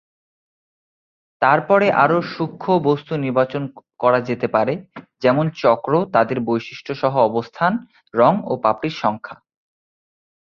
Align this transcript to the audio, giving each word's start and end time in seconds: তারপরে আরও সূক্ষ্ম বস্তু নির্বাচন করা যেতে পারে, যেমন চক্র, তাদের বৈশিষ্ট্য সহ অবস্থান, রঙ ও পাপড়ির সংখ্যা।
তারপরে 1.41 1.87
আরও 2.03 2.17
সূক্ষ্ম 2.33 2.71
বস্তু 2.83 3.13
নির্বাচন 3.15 3.63
করা 3.99 4.19
যেতে 4.21 4.47
পারে, 4.47 4.73
যেমন 5.21 5.45
চক্র, 5.55 5.93
তাদের 6.13 6.37
বৈশিষ্ট্য 6.39 6.93
সহ 6.95 7.13
অবস্থান, 7.21 7.71
রঙ 8.13 8.33
ও 8.45 8.53
পাপড়ির 8.63 8.95
সংখ্যা। 9.01 9.35